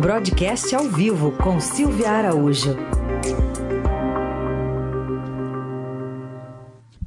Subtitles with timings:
[0.00, 2.76] Broadcast ao vivo com Silvia Araújo.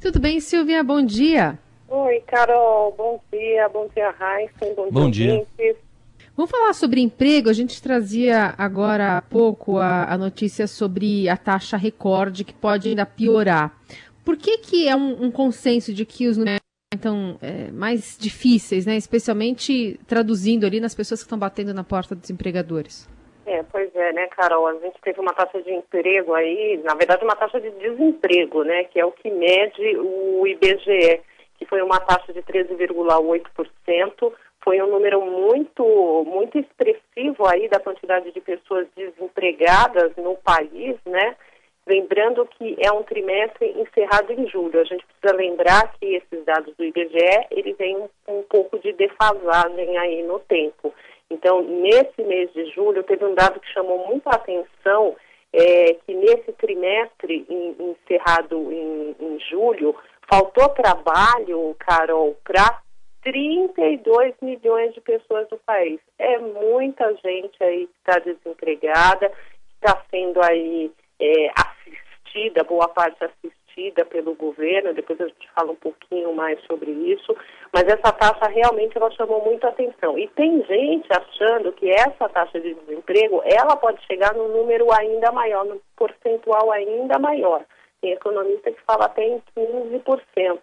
[0.00, 0.82] Tudo bem, Silvia?
[0.82, 1.56] Bom dia.
[1.88, 2.92] Oi, Carol.
[2.98, 3.68] Bom dia.
[3.68, 4.74] Bom dia, Raíssa.
[4.74, 5.46] Bom, bom dia.
[5.56, 5.76] dia.
[6.36, 7.48] Vamos falar sobre emprego.
[7.48, 12.88] A gente trazia agora há pouco a, a, notícia sobre a taxa recorde que pode
[12.88, 13.72] ainda piorar.
[14.24, 16.59] Por que, que é um, um consenso de que os números
[16.92, 18.96] então é, mais difíceis, né?
[18.96, 23.08] Especialmente traduzindo ali nas pessoas que estão batendo na porta dos empregadores.
[23.46, 24.66] É, pois é, né, Carol?
[24.66, 28.84] A gente teve uma taxa de emprego aí, na verdade uma taxa de desemprego, né?
[28.84, 31.20] Que é o que mede o IBGE,
[31.58, 34.32] que foi uma taxa de 13,8%.
[34.62, 41.36] Foi um número muito, muito expressivo aí da quantidade de pessoas desempregadas no país, né?
[41.90, 44.78] Lembrando que é um trimestre encerrado em julho.
[44.78, 49.96] A gente precisa lembrar que esses dados do IBGE, ele tem um, pouco de defasagem
[49.98, 50.92] aí no tempo.
[51.30, 55.14] Então, nesse mês de julho, teve um dado que chamou muita atenção,
[55.52, 59.94] é, que nesse trimestre em, encerrado em, em julho,
[60.28, 62.80] faltou trabalho, Carol, para
[63.22, 66.00] 32 milhões de pessoas no país.
[66.18, 69.30] É muita gente aí que está desempregada,
[69.74, 73.59] está sendo aí é, assistida, boa parte assistida
[74.10, 77.34] pelo governo, depois a gente fala um pouquinho mais sobre isso,
[77.72, 80.18] mas essa taxa realmente ela chamou muito atenção.
[80.18, 85.32] E tem gente achando que essa taxa de desemprego, ela pode chegar num número ainda
[85.32, 87.64] maior, num percentual ainda maior.
[88.00, 90.58] Tem economista que fala até em 15%.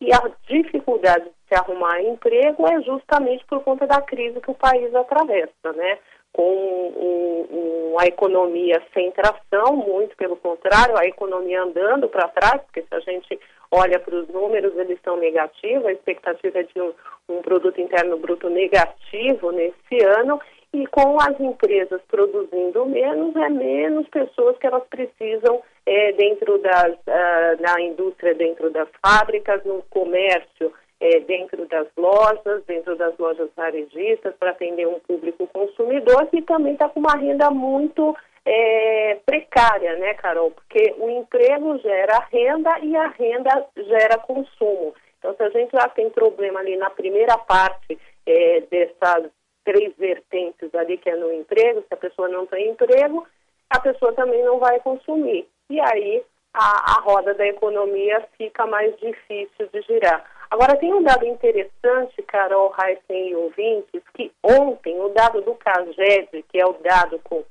[0.00, 4.54] E a dificuldade de se arrumar emprego é justamente por conta da crise que o
[4.54, 5.98] país atravessa, né?
[6.32, 12.62] Com um, um, a economia sem tração, muito pelo contrário, a economia andando para trás,
[12.62, 13.38] porque se a gente
[13.70, 16.92] olha para os números, eles são negativos, a expectativa é de um,
[17.28, 20.40] um produto interno bruto negativo nesse ano,
[20.72, 26.92] e com as empresas produzindo menos, é menos pessoas que elas precisam é, dentro das,
[26.92, 33.48] uh, na indústria, dentro das fábricas, no comércio, é, dentro das lojas, dentro das lojas
[33.56, 39.96] varejistas, para atender um público consumidor que também está com uma renda muito é, precária,
[39.96, 40.50] né, Carol?
[40.50, 44.94] Porque o emprego gera renda e a renda gera consumo.
[45.18, 49.30] Então, se a gente já tem problema ali na primeira parte é, dessas
[49.64, 53.26] três vertentes ali, que é no emprego, se a pessoa não tem emprego,
[53.68, 55.46] a pessoa também não vai consumir.
[55.68, 56.22] E aí
[56.54, 60.24] a, a roda da economia fica mais difícil de girar.
[60.50, 66.44] Agora, tem um dado interessante, Carol, Heisen e ouvintes, que ontem o dado do CAGED,
[66.48, 67.44] que é o dado com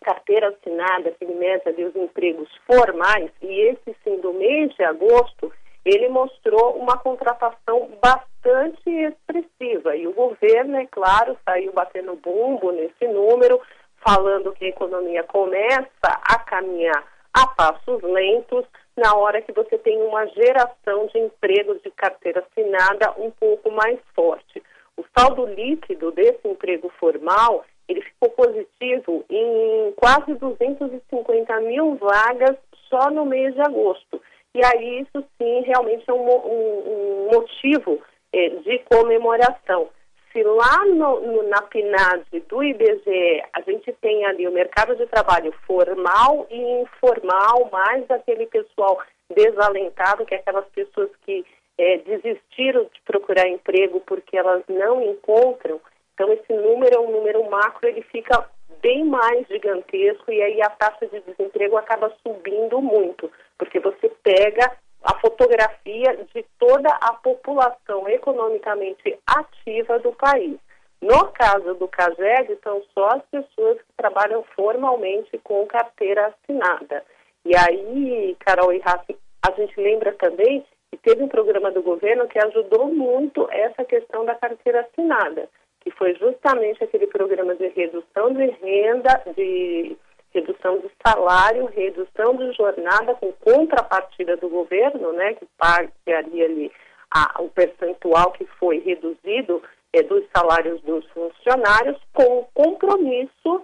[0.00, 5.52] carteira assinada, que ali os empregos formais, e esse sim do mês de agosto,
[5.84, 9.96] ele mostrou uma contratação bastante expressiva.
[9.96, 13.60] E o governo, é claro, saiu batendo bumbo nesse número,
[14.04, 18.64] falando que a economia começa a caminhar a passos lentos,
[18.96, 23.98] na hora que você tem uma geração de empregos de carteira assinada um pouco mais
[24.12, 24.60] forte.
[24.96, 32.56] O saldo líquido desse emprego formal, ele ficou positivo em quase 250 mil vagas
[32.88, 34.20] só no mês de agosto.
[34.52, 38.00] E aí isso sim realmente é um, um, um motivo
[38.32, 39.88] é, de comemoração
[40.32, 45.06] se lá no, no, na PNAD do IBGE a gente tem ali o mercado de
[45.06, 49.00] trabalho formal e informal, mais aquele pessoal
[49.34, 51.44] desalentado, que é aquelas pessoas que
[51.78, 55.80] é, desistiram de procurar emprego porque elas não encontram,
[56.14, 58.48] então esse número é um número macro, ele fica
[58.80, 64.76] bem mais gigantesco e aí a taxa de desemprego acaba subindo muito, porque você pega
[65.02, 70.58] a fotografia de toda a população economicamente ativa do país.
[71.00, 77.04] No caso do CAGED, são só as pessoas que trabalham formalmente com carteira assinada.
[77.44, 79.14] E aí, Carol e Rafa,
[79.46, 84.24] a gente lembra também que teve um programa do governo que ajudou muito essa questão
[84.24, 85.48] da carteira assinada,
[85.80, 89.96] que foi justamente aquele programa de redução de renda, de
[90.38, 96.70] redução de salário, redução de jornada com contrapartida do governo, né, que pagaria ali
[97.10, 99.62] a, o percentual que foi reduzido
[99.92, 103.62] é, dos salários dos funcionários, com o compromisso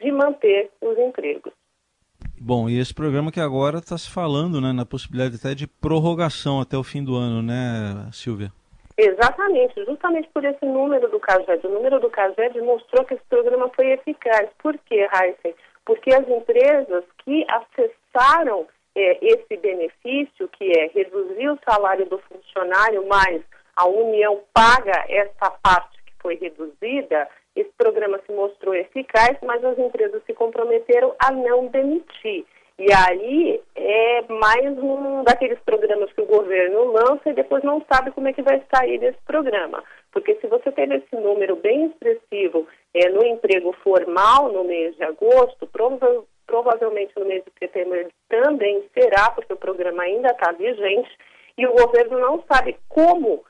[0.00, 1.52] de manter os empregos.
[2.38, 6.60] Bom, e esse programa que agora está se falando, né, na possibilidade até de prorrogação
[6.60, 8.52] até o fim do ano, né, Silvia?
[8.98, 11.66] Exatamente, justamente por esse número do CAGED.
[11.66, 14.48] O número do CAGED mostrou que esse programa foi eficaz.
[14.62, 15.54] Por quê, Heisen?
[15.86, 23.06] Porque as empresas que acessaram é, esse benefício, que é reduzir o salário do funcionário,
[23.06, 23.40] mas
[23.76, 29.78] a União paga essa parte que foi reduzida, esse programa se mostrou eficaz, mas as
[29.78, 32.44] empresas se comprometeram a não demitir.
[32.78, 38.10] E aí é mais um daqueles programas que o governo lança e depois não sabe
[38.10, 39.82] como é que vai sair desse programa.
[40.12, 45.04] Porque se você teve esse número bem expressivo é, no emprego formal no mês de
[45.04, 51.10] agosto, prova provavelmente no mês de setembro também será, porque o programa ainda está vigente,
[51.58, 53.44] e o governo não sabe como uh,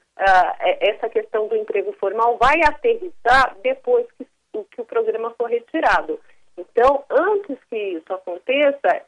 [0.80, 4.26] essa questão do emprego formal vai aterrissar depois que,
[4.70, 6.18] que o programa for retirado.
[6.56, 9.02] Então, antes que isso aconteça,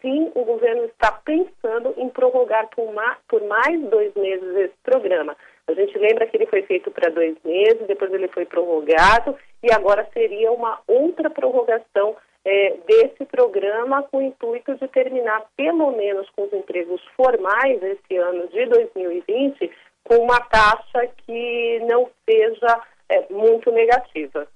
[0.00, 5.36] sim, o governo está pensando em prorrogar por, ma por mais dois meses esse programa.
[5.66, 9.72] A gente lembra que ele foi feito para dois meses, depois ele foi prorrogado e
[9.72, 16.28] agora seria uma outra prorrogação é, desse programa com o intuito de terminar pelo menos
[16.30, 19.70] com os empregos formais esse ano de 2020
[20.04, 24.48] com uma taxa que não seja é, muito negativa.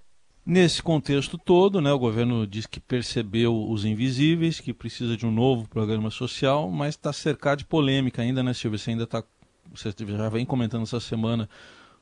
[0.44, 5.30] Nesse contexto todo, né, o governo diz que percebeu os invisíveis, que precisa de um
[5.30, 8.78] novo programa social, mas está cercado de polêmica ainda, né, Silvia?
[8.78, 9.24] Você ainda está,
[9.72, 11.48] você já vem comentando essa semana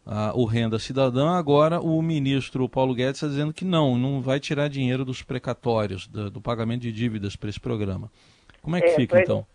[0.07, 4.39] uh, o Renda Cidadã, agora o ministro Paulo Guedes está dizendo que não, não vai
[4.39, 8.11] tirar dinheiro dos precatórios, do, do pagamento de dívidas para esse programa.
[8.63, 9.47] Como é que é, fica, pois, então?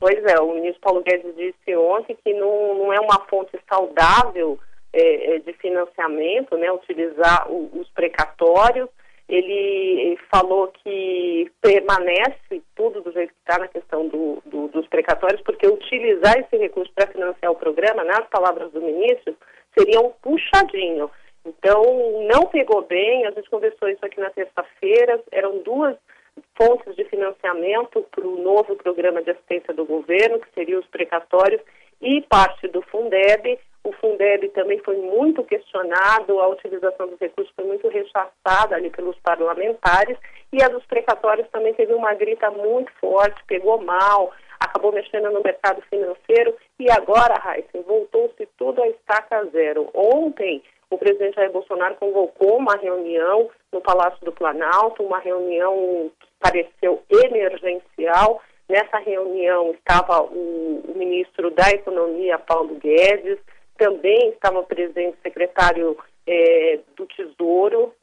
[0.00, 4.58] Pois é, o ministro Paulo Guedes disse ontem que não, não é uma fonte saudável
[4.92, 8.88] é, é, de financiamento, né, utilizar o, os precatórios.
[9.28, 15.42] Ele falou que permanece tudo do jeito que está na questão do, do, dos precatórios,
[15.42, 19.36] porque utilizar esse recurso para financiar o programa, nas palavras do ministro,
[19.78, 21.10] seria um puxadinho.
[21.46, 21.82] Então,
[22.28, 25.96] não pegou bem, a gente conversou isso aqui na terça-feira, eram duas
[26.56, 31.60] fontes de financiamento para o novo programa de assistência do governo, que seriam os precatórios,
[32.00, 37.64] e parte do Fundeb, o Fundeb também foi muito questionado, a utilização dos recursos foi
[37.64, 40.16] muito rechaçada ali pelos parlamentares
[40.52, 45.42] e a dos precatórios também teve uma grita muito forte, pegou mal, acabou mexendo no
[45.42, 49.88] mercado financeiro e agora, Raíssa, voltou-se tudo a estaca zero.
[49.94, 56.28] Ontem, o presidente Jair Bolsonaro convocou uma reunião no Palácio do Planalto, uma reunião que
[56.40, 58.42] pareceu emergencial.
[58.68, 63.38] Nessa reunião estava o ministro da Economia, Paulo Guedes,
[63.78, 65.96] também estava presente o secretário
[66.26, 67.94] é, do Tesouro,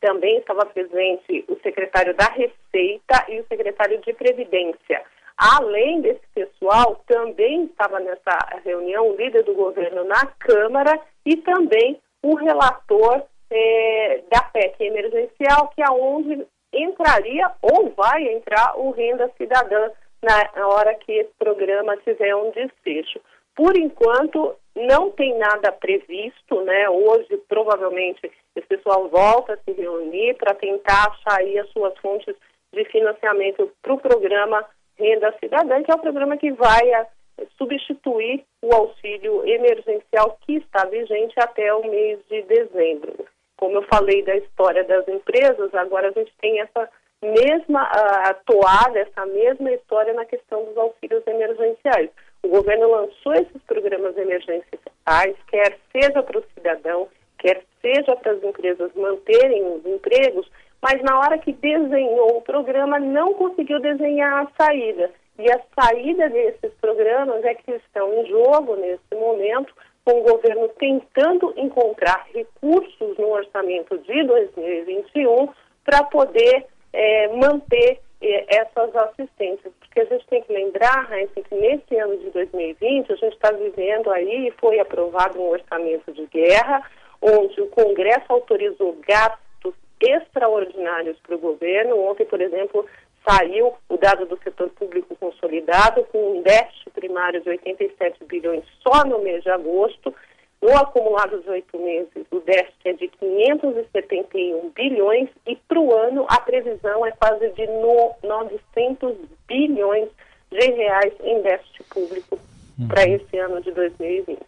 [0.00, 5.02] também estava presente o secretário da Receita e o secretário de Previdência.
[5.36, 11.98] Além desse pessoal, também estava nessa reunião o líder do governo na Câmara e também
[12.22, 19.30] o relator é, da PEC emergencial, que é onde entraria ou vai entrar o Renda
[19.38, 19.90] Cidadã
[20.20, 23.20] na hora que esse programa tiver um desfecho.
[23.54, 24.54] Por enquanto,
[24.86, 26.88] não tem nada previsto, né?
[26.88, 32.34] Hoje, provavelmente, esse pessoal volta a se reunir para tentar achar aí as suas fontes
[32.72, 34.64] de financiamento para o programa
[34.98, 37.06] Renda Cidadã, que é o programa que vai a,
[37.38, 43.26] eh, substituir o auxílio emergencial que está vigente até o mês de dezembro.
[43.56, 46.88] Como eu falei da história das empresas, agora a gente tem essa
[47.22, 52.10] mesma uh, toada, essa mesma história na questão dos auxílios emergenciais.
[52.48, 57.06] O governo lançou esses programas emergenciais, quer seja para o cidadão,
[57.38, 60.50] quer seja para as empresas manterem os empregos,
[60.80, 65.10] mas na hora que desenhou o programa não conseguiu desenhar a saída.
[65.38, 70.70] E a saída desses programas é que estão em jogo nesse momento, com o governo
[70.78, 75.50] tentando encontrar recursos no orçamento de 2021
[75.84, 79.74] para poder é, manter é, essas assistências.
[79.88, 83.50] Porque a gente tem que lembrar, Raíssa, que nesse ano de 2020 a gente está
[83.52, 86.82] vivendo aí, foi aprovado um orçamento de guerra,
[87.20, 91.98] onde o Congresso autorizou gastos extraordinários para o governo.
[91.98, 92.86] Ontem, por exemplo,
[93.28, 99.04] saiu o dado do setor público consolidado com um déficit primário de 87 bilhões só
[99.04, 100.14] no mês de agosto.
[100.60, 106.26] No acumulado de oito meses, o déficit é de 571 bilhões e para o ano
[106.28, 110.08] a previsão é quase de no, 900 bilhões
[110.50, 112.38] de reais em déficit público
[112.78, 112.88] uhum.
[112.88, 114.38] para esse ano de 2020.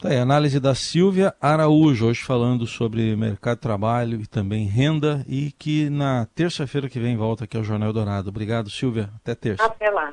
[0.00, 5.24] Tá aí, análise da Silvia Araújo, hoje falando sobre mercado de trabalho e também renda,
[5.26, 8.28] e que na terça-feira que vem volta aqui ao Jornal Dourado.
[8.28, 9.08] Obrigado, Silvia.
[9.16, 9.64] Até terça.
[9.64, 10.12] Até lá.